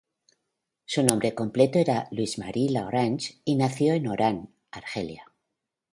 [0.85, 5.31] Su nombre completo era Louise Marie Lagrange, y nació en Orán, Argelia.